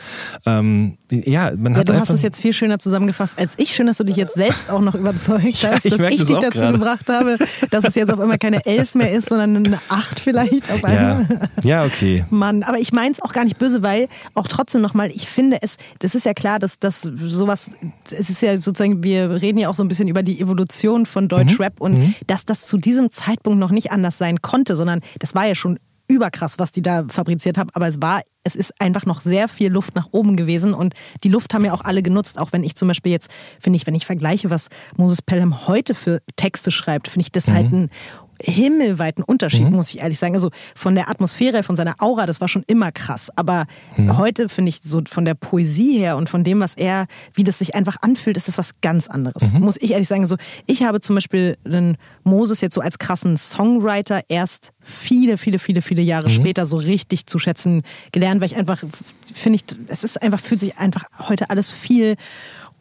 Ähm, 0.47 0.99
ja, 1.25 1.53
man 1.57 1.73
ja, 1.73 1.81
hat 1.81 1.89
du 1.89 1.95
hast 1.95 2.11
es 2.11 2.23
jetzt 2.23 2.41
viel 2.41 2.53
schöner 2.53 2.79
zusammengefasst 2.79 3.39
als 3.39 3.55
ich. 3.57 3.75
Schön, 3.75 3.87
dass 3.87 3.99
du 3.99 4.05
dich 4.05 4.17
jetzt 4.17 4.35
selbst 4.35 4.71
auch 4.71 4.81
noch 4.81 4.95
überzeugt 4.95 5.45
hast, 5.45 5.63
ja, 5.63 5.71
ich 5.75 5.83
dass 5.83 6.13
ich 6.13 6.19
das 6.19 6.27
dich 6.27 6.39
dazu 6.39 6.59
grade. 6.59 6.73
gebracht 6.73 7.09
habe, 7.09 7.39
dass 7.71 7.85
es 7.85 7.95
jetzt 7.95 8.13
auf 8.13 8.21
einmal 8.21 8.39
keine 8.39 8.65
Elf 8.67 8.95
mehr 8.95 9.13
ist, 9.13 9.29
sondern 9.29 9.57
eine 9.57 9.79
Acht 9.89 10.21
vielleicht 10.21 10.71
auf 10.71 10.85
einmal. 10.85 11.27
Ja, 11.63 11.83
ja 11.83 11.85
okay. 11.85 12.25
Mann, 12.31 12.63
aber 12.63 12.79
ich 12.79 12.93
meine 12.93 13.13
es 13.13 13.23
auch 13.23 13.33
gar 13.33 13.45
nicht 13.45 13.59
böse, 13.59 13.83
weil 13.83 14.09
auch 14.35 14.49
trotzdem 14.49 14.81
nochmal, 14.81 15.11
ich 15.11 15.29
finde 15.29 15.59
es, 15.61 15.77
das 15.99 16.15
ist 16.15 16.25
ja 16.25 16.35
klar, 16.35 16.59
dass, 16.59 16.79
dass 16.79 17.03
sowas, 17.03 17.71
es 18.11 18.31
ist 18.31 18.43
ja 18.43 18.59
sozusagen, 18.59 19.03
wir 19.03 19.43
reden 19.43 19.59
ja 19.59 19.69
auch 19.69 19.75
so 19.75 19.85
ein 19.85 19.89
bisschen 19.89 20.09
über 20.09 20.23
die 20.23 20.41
Evolution 20.41 21.07
von 21.07 21.29
Deutschrap 21.29 21.75
mhm. 21.75 21.85
und 21.85 21.99
mhm. 21.99 22.15
dass 22.27 22.45
das 22.45 22.67
zu 22.67 22.79
diesem 22.79 23.11
Zeitpunkt 23.11 23.59
noch 23.59 23.71
nicht 23.71 23.93
anders 23.93 24.19
sein 24.19 24.43
konnte, 24.43 24.77
sondern 24.77 25.01
das 25.19 25.35
war 25.35 25.47
ja 25.47 25.55
schon 25.55 25.79
überkrass, 26.07 26.59
was 26.59 26.73
die 26.73 26.83
da 26.83 27.05
fabriziert 27.09 27.59
haben, 27.59 27.71
aber 27.73 27.89
es 27.89 28.01
war, 28.01 28.23
es 28.43 28.55
ist 28.55 28.79
einfach 28.81 29.07
noch 29.07 29.21
sehr 29.21 29.49
viel 29.49 29.73
Luft 29.73 29.95
nach 29.95 30.09
oben 30.13 30.37
gewesen 30.37 30.75
und 30.75 30.95
die 31.23 31.29
Luft 31.29 31.55
haben 31.55 31.65
ja 31.65 31.73
auch 31.73 31.83
alle 31.83 32.03
genutzt, 32.03 32.39
auch 32.39 32.53
wenn 32.53 32.63
ich 32.63 32.77
zum 32.77 32.89
Beispiel 32.89 33.13
jetzt, 33.13 33.31
finde 33.61 33.77
ich, 33.77 33.87
wenn 33.87 33.95
ich 33.95 34.05
vergleiche, 34.05 34.51
was 34.51 34.69
Moses 34.97 35.23
Pelham 35.23 35.67
heute 35.67 35.95
für 35.95 36.21
Texte 36.37 36.71
schreibt, 36.71 37.09
finde 37.09 37.23
ich 37.23 37.33
das 37.33 37.51
halt 37.51 37.71
mhm. 37.71 37.81
halt 37.81 37.83
ein 37.85 37.91
himmelweiten 38.41 39.23
Unterschied, 39.23 39.65
mhm. 39.65 39.77
muss 39.77 39.93
ich 39.95 40.01
ehrlich 40.01 40.19
sagen. 40.19 40.35
Also 40.35 40.51
von 40.75 40.95
der 40.95 41.11
Atmosphäre, 41.11 41.63
von 41.63 41.77
seiner 41.77 41.97
Aura, 41.99 42.27
das 42.27 42.41
war 42.41 42.49
schon 42.49 42.65
immer 42.67 42.93
krass. 42.93 43.31
Aber 43.37 43.67
mhm. 43.97 44.17
heute 44.17 44.49
finde 44.49 44.71
ich 44.71 44.81
so 44.83 45.03
von 45.09 45.25
der 45.25 45.35
Poesie 45.35 45.99
her 45.99 46.17
und 46.17 46.29
von 46.29 46.45
dem, 46.45 46.61
was 46.61 46.75
er, 46.75 47.07
wie 47.33 47.45
das 47.45 47.59
sich 47.59 47.75
einfach 47.75 47.97
anfühlt, 48.03 48.37
ist 48.37 48.49
das 48.49 48.59
was 48.59 48.73
ganz 48.81 49.09
anderes. 49.09 49.53
Mhm. 49.53 49.61
Muss 49.61 49.77
ich 49.77 49.93
ehrlich 49.93 50.09
sagen. 50.09 50.23
Also 50.23 50.37
ich 50.67 50.83
habe 50.83 51.01
zum 51.01 51.15
Beispiel 51.15 51.57
den 51.65 51.97
Moses 52.23 52.61
jetzt 52.61 52.75
so 52.75 52.81
als 52.81 52.99
krassen 52.99 53.37
Songwriter 53.37 54.23
erst 54.29 54.73
viele, 54.81 55.39
viele, 55.39 55.59
viele, 55.59 55.83
viele 55.83 56.03
Jahre 56.03 56.29
mhm. 56.29 56.33
später 56.33 56.67
so 56.67 56.77
richtig 56.77 57.27
zu 57.27 57.39
schätzen 57.39 57.83
gelernt, 58.13 58.41
weil 58.41 58.47
ich 58.47 58.57
einfach 58.57 58.83
finde 59.33 59.57
ich, 59.57 59.79
es 59.89 60.05
ist 60.05 60.23
einfach, 60.23 60.41
fühlt 60.41 60.61
sich 60.61 60.79
einfach 60.79 61.05
heute 61.29 61.51
alles 61.51 61.73
viel 61.73 62.17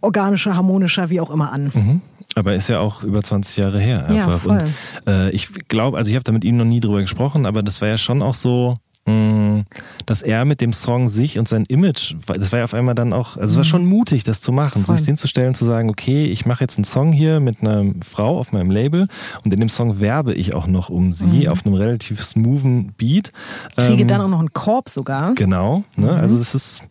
organischer, 0.01 0.55
harmonischer, 0.55 1.09
wie 1.09 1.21
auch 1.21 1.31
immer 1.31 1.51
an. 1.51 2.01
Aber 2.35 2.53
ist 2.53 2.67
ja 2.67 2.79
auch 2.79 3.03
über 3.03 3.21
20 3.21 3.57
Jahre 3.57 3.79
her. 3.79 4.05
Einfach. 4.07 4.15
Ja, 4.15 4.37
voll. 4.37 4.63
Und 5.05 5.07
äh, 5.07 5.29
ich 5.31 5.49
glaube, 5.67 5.97
also 5.97 6.09
ich 6.09 6.15
habe 6.15 6.23
da 6.23 6.31
mit 6.31 6.43
ihm 6.43 6.57
noch 6.57 6.65
nie 6.65 6.79
drüber 6.79 7.01
gesprochen, 7.01 7.45
aber 7.45 7.63
das 7.63 7.81
war 7.81 7.87
ja 7.87 7.97
schon 7.97 8.21
auch 8.21 8.35
so, 8.35 8.75
Mm, 9.05 9.63
dass 10.05 10.21
er 10.21 10.45
mit 10.45 10.61
dem 10.61 10.71
Song 10.71 11.09
sich 11.09 11.37
und 11.37 11.45
sein 11.45 11.65
Image, 11.65 12.15
das 12.25 12.53
war 12.53 12.59
ja 12.59 12.65
auf 12.65 12.73
einmal 12.73 12.95
dann 12.95 13.11
auch, 13.11 13.35
also 13.35 13.51
es 13.51 13.55
war 13.57 13.65
mhm. 13.65 13.67
schon 13.67 13.85
mutig, 13.85 14.23
das 14.23 14.39
zu 14.39 14.53
machen, 14.53 14.85
Voll. 14.85 14.95
sich 14.95 15.05
hinzustellen, 15.05 15.53
zu 15.55 15.65
sagen, 15.65 15.89
okay, 15.89 16.27
ich 16.27 16.45
mache 16.45 16.63
jetzt 16.63 16.77
einen 16.77 16.85
Song 16.85 17.11
hier 17.11 17.41
mit 17.41 17.61
einer 17.61 17.83
Frau 18.09 18.39
auf 18.39 18.53
meinem 18.53 18.71
Label 18.71 19.09
und 19.43 19.53
in 19.53 19.59
dem 19.59 19.67
Song 19.67 19.99
werbe 19.99 20.33
ich 20.33 20.53
auch 20.53 20.67
noch 20.67 20.87
um 20.87 21.11
sie 21.11 21.41
mhm. 21.41 21.47
auf 21.49 21.65
einem 21.65 21.75
relativ 21.75 22.23
smoothen 22.23 22.93
Beat. 22.93 23.33
Kriege 23.75 24.03
ähm, 24.03 24.07
dann 24.07 24.21
auch 24.21 24.29
noch 24.29 24.39
einen 24.39 24.53
Korb 24.53 24.87
sogar. 24.87 25.35
Genau, 25.35 25.83
ne? 25.97 26.07
Mhm. 26.07 26.19
also 26.19 26.37
das 26.37 26.55
ist, 26.55 26.81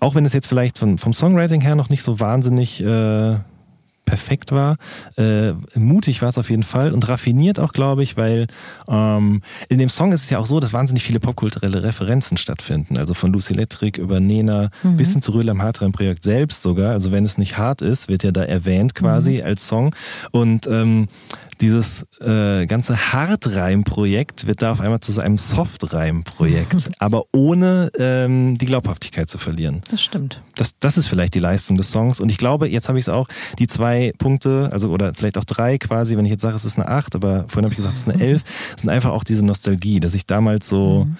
auch 0.00 0.16
wenn 0.16 0.24
es 0.24 0.32
jetzt 0.32 0.48
vielleicht 0.48 0.76
von, 0.76 0.98
vom 0.98 1.12
Songwriting 1.12 1.60
her 1.60 1.76
noch 1.76 1.88
nicht 1.88 2.02
so 2.02 2.18
wahnsinnig 2.18 2.80
äh, 2.80 3.36
perfekt 4.10 4.50
war. 4.50 4.76
Äh, 5.16 5.52
mutig 5.76 6.20
war 6.20 6.28
es 6.28 6.36
auf 6.36 6.50
jeden 6.50 6.64
Fall 6.64 6.92
und 6.92 7.08
raffiniert 7.08 7.60
auch, 7.60 7.72
glaube 7.72 8.02
ich, 8.02 8.16
weil 8.16 8.48
ähm, 8.88 9.40
in 9.68 9.78
dem 9.78 9.88
Song 9.88 10.10
ist 10.10 10.24
es 10.24 10.30
ja 10.30 10.38
auch 10.38 10.46
so, 10.46 10.58
dass 10.58 10.72
wahnsinnig 10.72 11.04
viele 11.04 11.20
popkulturelle 11.20 11.84
Referenzen 11.84 12.36
stattfinden. 12.36 12.98
Also 12.98 13.14
von 13.14 13.32
Lucy 13.32 13.54
Electric 13.54 14.00
über 14.00 14.18
Nena 14.18 14.70
mhm. 14.82 14.96
bis 14.96 15.12
hin 15.12 15.22
zu 15.22 15.30
Röhle 15.30 15.52
am 15.52 15.62
Hartrein-Projekt 15.62 16.24
selbst 16.24 16.62
sogar. 16.62 16.90
Also 16.90 17.12
wenn 17.12 17.24
es 17.24 17.38
nicht 17.38 17.56
hart 17.56 17.82
ist, 17.82 18.08
wird 18.08 18.24
ja 18.24 18.32
da 18.32 18.42
erwähnt 18.42 18.96
quasi 18.96 19.38
mhm. 19.38 19.44
als 19.44 19.68
Song. 19.68 19.94
Und 20.32 20.66
ähm, 20.66 21.06
dieses 21.60 22.06
äh, 22.20 22.66
ganze 22.66 23.12
Hartreim-Projekt 23.12 24.46
wird 24.46 24.62
da 24.62 24.72
auf 24.72 24.80
einmal 24.80 25.00
zu 25.00 25.20
einem 25.20 25.36
Softreim-Projekt, 25.36 26.90
aber 26.98 27.24
ohne 27.32 27.90
ähm, 27.98 28.56
die 28.56 28.66
Glaubhaftigkeit 28.66 29.28
zu 29.28 29.36
verlieren. 29.36 29.82
Das 29.90 30.02
stimmt. 30.02 30.42
Das, 30.56 30.78
das 30.78 30.96
ist 30.96 31.06
vielleicht 31.06 31.34
die 31.34 31.38
Leistung 31.38 31.76
des 31.76 31.90
Songs. 31.90 32.20
Und 32.20 32.30
ich 32.30 32.38
glaube, 32.38 32.68
jetzt 32.68 32.88
habe 32.88 32.98
ich 32.98 33.04
es 33.04 33.08
auch, 33.08 33.28
die 33.58 33.66
zwei 33.66 33.99
Punkte, 34.18 34.68
also 34.72 34.90
oder 34.90 35.14
vielleicht 35.14 35.38
auch 35.38 35.44
drei 35.44 35.78
quasi, 35.78 36.16
wenn 36.16 36.24
ich 36.24 36.30
jetzt 36.30 36.42
sage, 36.42 36.56
es 36.56 36.64
ist 36.64 36.78
eine 36.78 36.88
acht, 36.88 37.14
aber 37.14 37.44
vorhin 37.48 37.64
habe 37.64 37.72
ich 37.72 37.76
gesagt, 37.76 37.94
es 37.94 38.00
ist 38.00 38.08
eine 38.08 38.20
elf, 38.24 38.42
sind 38.78 38.88
einfach 38.88 39.10
auch 39.10 39.24
diese 39.24 39.44
Nostalgie, 39.44 40.00
dass 40.00 40.14
ich 40.14 40.26
damals 40.26 40.68
so. 40.68 41.04
Mhm 41.04 41.16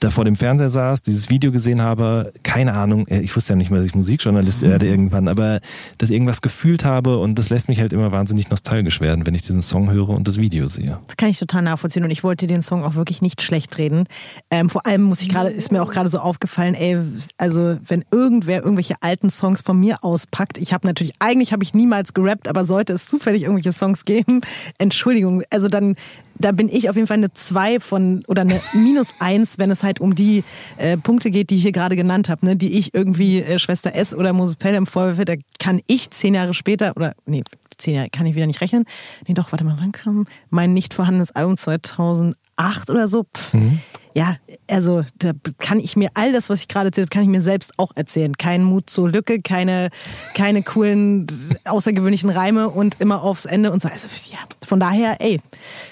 da 0.00 0.10
vor 0.10 0.24
dem 0.24 0.34
Fernseher 0.34 0.70
saß, 0.70 1.02
dieses 1.02 1.28
Video 1.28 1.52
gesehen 1.52 1.82
habe, 1.82 2.32
keine 2.42 2.72
Ahnung, 2.72 3.06
äh, 3.06 3.20
ich 3.20 3.36
wusste 3.36 3.52
ja 3.52 3.56
nicht 3.56 3.70
mehr, 3.70 3.80
dass 3.80 3.88
ich 3.88 3.94
Musikjournalist 3.94 4.62
werde 4.62 4.86
irgendwann, 4.86 5.28
aber 5.28 5.60
dass 5.98 6.10
irgendwas 6.10 6.40
gefühlt 6.40 6.84
habe 6.84 7.18
und 7.18 7.38
das 7.38 7.50
lässt 7.50 7.68
mich 7.68 7.80
halt 7.80 7.92
immer 7.92 8.10
wahnsinnig 8.10 8.50
nostalgisch 8.50 9.00
werden, 9.00 9.26
wenn 9.26 9.34
ich 9.34 9.42
diesen 9.42 9.62
Song 9.62 9.90
höre 9.90 10.08
und 10.08 10.26
das 10.26 10.38
Video 10.38 10.68
sehe. 10.68 10.98
Das 11.06 11.16
kann 11.16 11.28
ich 11.28 11.38
total 11.38 11.62
nachvollziehen 11.62 12.02
und 12.02 12.10
ich 12.10 12.24
wollte 12.24 12.46
den 12.46 12.62
Song 12.62 12.82
auch 12.82 12.94
wirklich 12.94 13.20
nicht 13.20 13.42
schlecht 13.42 13.76
reden. 13.76 14.04
Ähm, 14.50 14.70
vor 14.70 14.86
allem 14.86 15.02
muss 15.02 15.20
ich 15.20 15.28
gerade, 15.28 15.50
ist 15.50 15.70
mir 15.70 15.82
auch 15.82 15.92
gerade 15.92 16.08
so 16.08 16.18
aufgefallen, 16.18 16.74
ey, 16.74 16.98
also 17.36 17.76
wenn 17.86 18.04
irgendwer 18.10 18.62
irgendwelche 18.62 18.94
alten 19.00 19.28
Songs 19.28 19.60
von 19.60 19.78
mir 19.78 20.02
auspackt, 20.02 20.56
ich 20.56 20.72
habe 20.72 20.86
natürlich, 20.86 21.12
eigentlich 21.18 21.52
habe 21.52 21.62
ich 21.62 21.74
niemals 21.74 22.14
gerappt, 22.14 22.48
aber 22.48 22.64
sollte 22.64 22.94
es 22.94 23.06
zufällig 23.06 23.42
irgendwelche 23.42 23.72
Songs 23.72 24.06
geben, 24.06 24.40
Entschuldigung, 24.78 25.42
also 25.50 25.68
dann 25.68 25.96
da 26.40 26.52
bin 26.52 26.68
ich 26.68 26.88
auf 26.88 26.96
jeden 26.96 27.06
Fall 27.06 27.18
eine 27.18 27.32
2 27.32 27.80
von 27.80 28.24
oder 28.26 28.42
eine 28.42 28.60
minus 28.72 29.14
1, 29.18 29.58
wenn 29.58 29.70
es 29.70 29.82
halt 29.82 30.00
um 30.00 30.14
die 30.14 30.44
äh, 30.76 30.96
Punkte 30.96 31.30
geht, 31.30 31.50
die 31.50 31.56
ich 31.56 31.62
hier 31.62 31.72
gerade 31.72 31.96
genannt 31.96 32.28
habe, 32.28 32.46
ne? 32.46 32.56
die 32.56 32.78
ich 32.78 32.94
irgendwie 32.94 33.42
äh, 33.42 33.58
Schwester 33.58 33.94
S 33.94 34.14
oder 34.14 34.32
Moses 34.32 34.56
Pelham 34.56 34.86
vorwerfe. 34.86 35.24
Da 35.24 35.34
kann 35.58 35.80
ich 35.86 36.10
zehn 36.10 36.34
Jahre 36.34 36.54
später 36.54 36.96
oder 36.96 37.14
nee, 37.26 37.42
zehn 37.76 37.94
Jahre 37.94 38.08
kann 38.10 38.26
ich 38.26 38.34
wieder 38.34 38.46
nicht 38.46 38.60
rechnen. 38.60 38.84
Nee, 39.26 39.34
doch, 39.34 39.52
warte 39.52 39.64
mal, 39.64 39.76
wann 39.78 39.92
kam 39.92 40.26
mein 40.48 40.72
nicht 40.72 40.94
vorhandenes 40.94 41.32
Album 41.32 41.56
2008 41.56 42.90
oder 42.90 43.08
so? 43.08 43.24
Pff, 43.24 43.54
mhm 43.54 43.80
ja, 44.14 44.36
also 44.68 45.04
da 45.18 45.32
kann 45.58 45.78
ich 45.80 45.96
mir 45.96 46.08
all 46.14 46.32
das, 46.32 46.50
was 46.50 46.60
ich 46.60 46.68
gerade 46.68 46.88
erzählt 46.88 47.06
habe, 47.06 47.14
kann 47.14 47.22
ich 47.22 47.28
mir 47.28 47.42
selbst 47.42 47.78
auch 47.78 47.92
erzählen. 47.94 48.36
Kein 48.36 48.62
Mut 48.62 48.90
zur 48.90 49.08
Lücke, 49.08 49.40
keine, 49.40 49.90
keine 50.34 50.62
coolen, 50.62 51.26
außergewöhnlichen 51.64 52.30
Reime 52.30 52.68
und 52.68 53.00
immer 53.00 53.22
aufs 53.22 53.44
Ende 53.44 53.70
und 53.70 53.80
so. 53.80 53.88
Also 53.88 54.08
ja, 54.30 54.38
von 54.66 54.80
daher, 54.80 55.20
ey, 55.20 55.40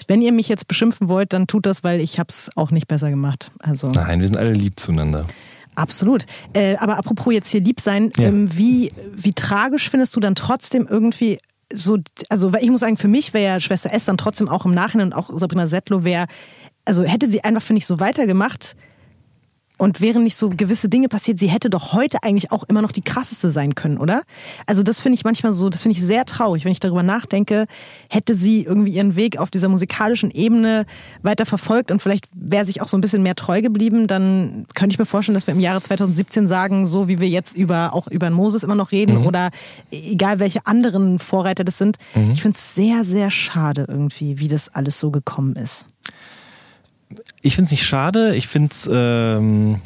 wenn 0.07 0.21
ihr 0.21 0.33
mich 0.33 0.49
jetzt 0.49 0.67
beschimpfen 0.67 1.07
wollt, 1.07 1.33
dann 1.33 1.47
tut 1.47 1.65
das, 1.65 1.83
weil 1.83 2.01
ich 2.01 2.19
hab's 2.19 2.49
auch 2.55 2.71
nicht 2.71 2.87
besser 2.87 3.09
gemacht. 3.09 3.51
Also 3.59 3.89
Nein, 3.89 4.19
wir 4.19 4.27
sind 4.27 4.37
alle 4.37 4.53
lieb 4.53 4.79
zueinander. 4.79 5.25
Absolut. 5.75 6.25
Äh, 6.53 6.75
aber 6.77 6.97
apropos 6.97 7.33
jetzt 7.33 7.49
hier 7.49 7.61
lieb 7.61 7.79
sein, 7.79 8.11
ja. 8.17 8.27
ähm, 8.27 8.55
wie, 8.57 8.91
wie 9.13 9.33
tragisch 9.33 9.89
findest 9.89 10.15
du 10.15 10.19
dann 10.19 10.35
trotzdem 10.35 10.87
irgendwie 10.89 11.39
so, 11.71 11.99
also 12.29 12.51
ich 12.59 12.69
muss 12.69 12.79
sagen, 12.79 12.97
für 12.97 13.07
mich 13.07 13.33
wäre 13.33 13.53
ja 13.53 13.59
Schwester 13.59 13.93
S 13.93 14.05
dann 14.05 14.17
trotzdem 14.17 14.49
auch 14.49 14.65
im 14.65 14.71
Nachhinein 14.71 15.07
und 15.07 15.13
auch 15.13 15.29
Sabrina 15.37 15.67
Settler 15.67 16.03
wäre 16.03 16.25
also 16.89 17.03
hätte 17.03 17.27
sie 17.27 17.43
einfach, 17.43 17.61
finde 17.61 17.77
ich, 17.77 17.85
so 17.85 17.99
weitergemacht 17.99 18.75
und 19.79 20.01
wären 20.01 20.23
nicht 20.23 20.35
so 20.35 20.49
gewisse 20.49 20.89
Dinge 20.89 21.07
passiert, 21.07 21.39
sie 21.39 21.47
hätte 21.47 21.69
doch 21.69 21.93
heute 21.93 22.21
eigentlich 22.23 22.51
auch 22.51 22.63
immer 22.63 22.81
noch 22.81 22.91
die 22.91 23.01
krasseste 23.01 23.49
sein 23.49 23.75
können, 23.75 23.97
oder? 23.97 24.23
Also 24.65 24.81
das 24.83 24.99
finde 24.99 25.15
ich 25.15 25.23
manchmal 25.23 25.53
so, 25.53 25.69
das 25.69 25.83
finde 25.83 25.97
ich 25.97 26.03
sehr 26.03 26.25
traurig, 26.25 26.65
wenn 26.65 26.71
ich 26.71 26.81
darüber 26.81 27.01
nachdenke, 27.01 27.65
hätte 28.09 28.33
sie 28.33 28.63
irgendwie 28.63 28.91
ihren 28.91 29.15
Weg 29.15 29.37
auf 29.37 29.51
dieser 29.51 29.69
musikalischen 29.69 30.31
Ebene 30.31 30.85
weiter 31.21 31.45
verfolgt 31.45 31.91
und 31.91 32.01
vielleicht 32.01 32.27
wäre 32.33 32.65
sich 32.65 32.81
auch 32.81 32.87
so 32.89 32.97
ein 32.97 33.01
bisschen 33.01 33.23
mehr 33.23 33.35
treu 33.35 33.61
geblieben, 33.61 34.07
dann 34.07 34.65
könnte 34.75 34.93
ich 34.93 34.99
mir 34.99 35.05
vorstellen, 35.05 35.35
dass 35.35 35.47
wir 35.47 35.53
im 35.53 35.61
Jahre 35.61 35.81
2017 35.81 36.47
sagen, 36.47 36.85
so 36.85 37.07
wie 37.07 37.21
wir 37.21 37.29
jetzt 37.29 37.55
über 37.55 37.93
auch 37.93 38.07
über 38.07 38.29
Moses 38.31 38.63
immer 38.63 38.75
noch 38.75 38.91
reden 38.91 39.19
mhm. 39.19 39.27
oder 39.27 39.51
egal 39.91 40.39
welche 40.39 40.65
anderen 40.65 41.19
Vorreiter 41.19 41.63
das 41.63 41.77
sind. 41.77 41.97
Mhm. 42.15 42.31
Ich 42.31 42.41
finde 42.41 42.57
es 42.57 42.75
sehr, 42.75 43.05
sehr 43.05 43.31
schade 43.31 43.85
irgendwie, 43.87 44.39
wie 44.39 44.49
das 44.49 44.67
alles 44.67 44.99
so 44.99 45.09
gekommen 45.09 45.55
ist 45.55 45.85
ich 47.41 47.55
finde 47.55 47.67
es 47.67 47.71
nicht 47.71 47.85
schade. 47.85 48.35
Ich 48.35 48.47
finde 48.47 48.73
es 48.73 48.89
ähm, 48.91 49.81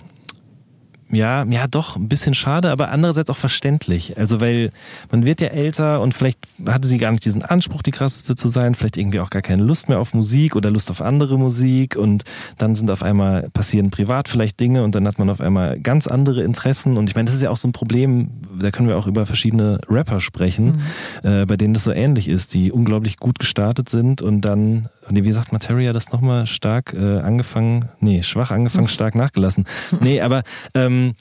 ja, 1.13 1.43
ja, 1.45 1.67
doch, 1.67 1.95
ein 1.95 2.09
bisschen 2.09 2.33
schade, 2.33 2.71
aber 2.71 2.89
andererseits 2.89 3.29
auch 3.29 3.37
verständlich. 3.37 4.17
Also, 4.17 4.41
weil 4.41 4.71
man 5.11 5.25
wird 5.25 5.41
ja 5.41 5.47
älter 5.47 6.01
und 6.01 6.13
vielleicht 6.13 6.39
hatte 6.65 6.87
sie 6.87 6.97
gar 6.97 7.11
nicht 7.11 7.23
diesen 7.23 7.43
Anspruch, 7.43 7.83
die 7.83 7.91
krasseste 7.91 8.35
zu 8.35 8.47
sein, 8.47 8.75
vielleicht 8.75 8.97
irgendwie 8.97 9.19
auch 9.19 9.29
gar 9.29 9.41
keine 9.41 9.63
Lust 9.63 9.89
mehr 9.89 9.99
auf 9.99 10.13
Musik 10.13 10.55
oder 10.55 10.71
Lust 10.71 10.89
auf 10.89 11.01
andere 11.01 11.37
Musik 11.37 11.95
und 11.95 12.23
dann 12.57 12.75
sind 12.75 12.89
auf 12.89 13.03
einmal 13.03 13.49
passieren 13.51 13.91
privat 13.91 14.27
vielleicht 14.27 14.59
Dinge 14.59 14.83
und 14.83 14.95
dann 14.95 15.07
hat 15.07 15.19
man 15.19 15.29
auf 15.29 15.39
einmal 15.39 15.79
ganz 15.79 16.07
andere 16.07 16.43
Interessen 16.43 16.97
und 16.97 17.09
ich 17.09 17.15
meine, 17.15 17.27
das 17.27 17.35
ist 17.35 17.41
ja 17.41 17.49
auch 17.49 17.57
so 17.57 17.67
ein 17.67 17.73
Problem, 17.73 18.29
da 18.59 18.71
können 18.71 18.87
wir 18.87 18.97
auch 18.97 19.07
über 19.07 19.25
verschiedene 19.25 19.79
Rapper 19.89 20.19
sprechen, 20.19 20.81
mhm. 21.23 21.29
äh, 21.29 21.45
bei 21.45 21.57
denen 21.57 21.73
das 21.73 21.83
so 21.83 21.91
ähnlich 21.91 22.27
ist, 22.27 22.53
die 22.53 22.71
unglaublich 22.71 23.17
gut 23.17 23.39
gestartet 23.39 23.89
sind 23.89 24.21
und 24.21 24.41
dann, 24.41 24.89
wie 25.09 25.31
sagt 25.31 25.51
Materia 25.51 25.93
das 25.93 26.11
nochmal, 26.11 26.47
stark 26.47 26.93
äh, 26.93 27.19
angefangen, 27.19 27.89
nee, 27.99 28.23
schwach 28.23 28.51
angefangen, 28.51 28.85
mhm. 28.85 28.89
stark 28.89 29.15
nachgelassen. 29.15 29.65
Nee, 29.99 30.21
aber 30.21 30.43
ähm, 30.73 31.02
ähm, 31.09 31.15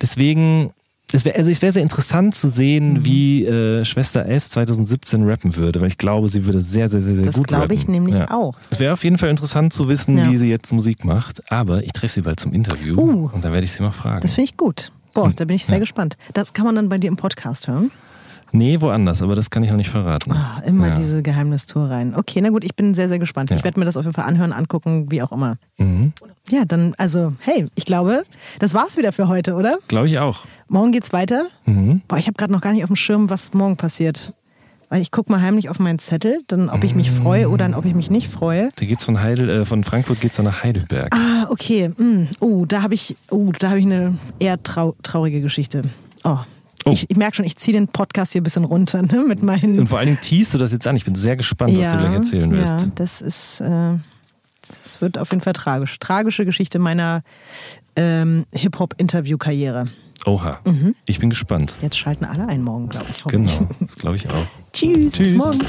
deswegen, 0.00 0.70
es 1.12 1.24
wär, 1.24 1.36
also 1.36 1.50
es 1.50 1.62
wäre 1.62 1.72
sehr 1.72 1.82
interessant 1.82 2.34
zu 2.34 2.48
sehen, 2.48 2.94
mhm. 2.94 3.04
wie 3.04 3.44
äh, 3.46 3.84
Schwester 3.84 4.26
S 4.26 4.50
2017 4.50 5.24
rappen 5.24 5.56
würde, 5.56 5.80
weil 5.80 5.88
ich 5.88 5.98
glaube, 5.98 6.28
sie 6.28 6.44
würde 6.44 6.60
sehr, 6.60 6.88
sehr, 6.88 7.00
sehr, 7.00 7.14
sehr 7.14 7.24
das 7.24 7.36
gut 7.36 7.50
rappen. 7.52 7.60
Das 7.60 7.68
glaube 7.68 7.74
ich 7.74 7.88
nämlich 7.88 8.16
ja. 8.16 8.30
auch. 8.30 8.58
Es 8.70 8.80
wäre 8.80 8.92
auf 8.92 9.04
jeden 9.04 9.18
Fall 9.18 9.30
interessant 9.30 9.72
zu 9.72 9.88
wissen, 9.88 10.18
ja. 10.18 10.30
wie 10.30 10.36
sie 10.36 10.48
jetzt 10.48 10.72
Musik 10.72 11.04
macht, 11.04 11.50
aber 11.50 11.82
ich 11.82 11.92
treffe 11.92 12.14
sie 12.14 12.22
bald 12.22 12.40
zum 12.40 12.52
Interview 12.52 12.98
uh, 12.98 13.30
und 13.32 13.44
dann 13.44 13.52
werde 13.52 13.64
ich 13.64 13.72
sie 13.72 13.82
mal 13.82 13.92
fragen. 13.92 14.20
Das 14.22 14.32
finde 14.32 14.50
ich 14.50 14.56
gut. 14.56 14.92
Boah, 15.14 15.32
da 15.34 15.44
bin 15.46 15.56
ich 15.56 15.64
sehr 15.64 15.76
ja. 15.76 15.80
gespannt. 15.80 16.16
Das 16.34 16.52
kann 16.52 16.64
man 16.64 16.76
dann 16.76 16.88
bei 16.88 16.98
dir 16.98 17.08
im 17.08 17.16
Podcast 17.16 17.68
hören. 17.68 17.90
Nee, 18.52 18.80
woanders, 18.80 19.22
aber 19.22 19.34
das 19.34 19.50
kann 19.50 19.62
ich 19.62 19.70
noch 19.70 19.76
nicht 19.76 19.90
verraten. 19.90 20.32
Oh, 20.32 20.66
immer 20.66 20.88
ja. 20.88 20.94
diese 20.94 21.22
Geheimnistour 21.22 21.90
rein. 21.90 22.14
Okay, 22.14 22.40
na 22.40 22.48
gut, 22.50 22.64
ich 22.64 22.74
bin 22.74 22.94
sehr, 22.94 23.08
sehr 23.08 23.18
gespannt. 23.18 23.50
Ja. 23.50 23.56
Ich 23.56 23.64
werde 23.64 23.78
mir 23.78 23.84
das 23.86 23.96
auf 23.96 24.04
jeden 24.04 24.14
Fall 24.14 24.24
anhören, 24.24 24.52
angucken, 24.52 25.10
wie 25.10 25.22
auch 25.22 25.32
immer. 25.32 25.56
Mhm. 25.76 26.12
Ja, 26.50 26.64
dann, 26.64 26.94
also, 26.96 27.34
hey, 27.40 27.66
ich 27.74 27.84
glaube, 27.84 28.24
das 28.58 28.74
war's 28.74 28.96
wieder 28.96 29.12
für 29.12 29.28
heute, 29.28 29.54
oder? 29.54 29.78
Glaube 29.88 30.08
ich 30.08 30.18
auch. 30.18 30.46
Morgen 30.68 30.92
geht's 30.92 31.12
weiter. 31.12 31.48
Mhm. 31.66 32.02
Boah, 32.08 32.18
ich 32.18 32.26
habe 32.26 32.36
gerade 32.36 32.52
noch 32.52 32.60
gar 32.60 32.72
nicht 32.72 32.84
auf 32.84 32.88
dem 32.88 32.96
Schirm, 32.96 33.30
was 33.30 33.52
morgen 33.52 33.76
passiert. 33.76 34.32
Weil 34.90 35.02
ich 35.02 35.10
gucke 35.10 35.30
mal 35.30 35.42
heimlich 35.42 35.68
auf 35.68 35.78
meinen 35.78 35.98
Zettel, 35.98 36.40
dann 36.46 36.70
ob 36.70 36.82
ich 36.82 36.94
mich 36.94 37.10
freue 37.10 37.50
oder 37.50 37.70
ob 37.76 37.84
ich 37.84 37.94
mich 37.94 38.10
nicht 38.10 38.28
freue. 38.28 38.70
Da 38.76 38.86
geht's 38.86 39.04
von 39.04 39.20
Heidel, 39.20 39.50
äh, 39.50 39.64
von 39.66 39.84
Frankfurt 39.84 40.22
geht's 40.22 40.36
dann 40.36 40.46
nach 40.46 40.62
Heidelberg. 40.62 41.14
Ah, 41.14 41.46
okay. 41.50 41.90
Mm. 41.90 42.28
Oh, 42.40 42.64
da 42.64 42.82
habe 42.82 42.94
ich, 42.94 43.14
oh, 43.30 43.52
da 43.58 43.68
habe 43.68 43.80
ich 43.80 43.84
eine 43.84 44.16
eher 44.38 44.62
trau 44.62 44.94
traurige 45.02 45.42
Geschichte. 45.42 45.82
Oh, 46.24 46.38
Oh. 46.88 46.92
Ich, 46.92 47.10
ich 47.10 47.16
merke 47.16 47.36
schon, 47.36 47.44
ich 47.44 47.56
ziehe 47.56 47.74
den 47.74 47.88
Podcast 47.88 48.32
hier 48.32 48.40
ein 48.40 48.44
bisschen 48.44 48.64
runter 48.64 49.02
ne, 49.02 49.24
mit 49.26 49.42
meinen. 49.42 49.78
Und 49.78 49.88
vor 49.88 49.98
allen 49.98 50.08
Dingen 50.08 50.20
teast 50.20 50.54
du 50.54 50.58
das 50.58 50.72
jetzt 50.72 50.86
an. 50.86 50.96
Ich 50.96 51.04
bin 51.04 51.14
sehr 51.14 51.36
gespannt, 51.36 51.72
ja, 51.72 51.84
was 51.84 51.92
du 51.92 51.98
gleich 51.98 52.14
erzählen 52.14 52.50
wirst. 52.50 52.80
Ja, 52.80 52.92
das 52.94 53.20
ist, 53.20 53.60
äh, 53.60 53.94
das 54.66 55.00
wird 55.00 55.18
auf 55.18 55.30
jeden 55.30 55.42
Fall 55.42 55.52
tragisch. 55.52 55.98
Tragische 55.98 56.44
Geschichte 56.44 56.78
meiner 56.78 57.22
ähm, 57.96 58.44
Hip-Hop-Interview-Karriere. 58.54 59.86
Oha, 60.24 60.60
mhm. 60.64 60.94
ich 61.06 61.20
bin 61.20 61.30
gespannt. 61.30 61.76
Jetzt 61.80 61.98
schalten 61.98 62.24
alle 62.24 62.46
ein 62.48 62.62
morgen, 62.62 62.88
glaube 62.88 63.06
ich. 63.10 63.22
Genau, 63.24 63.68
das 63.80 63.96
glaube 63.96 64.16
ich 64.16 64.28
auch. 64.28 64.46
Tschüss, 64.72 65.12
Tschüss, 65.14 65.34
bis 65.34 65.36
morgen. 65.36 65.60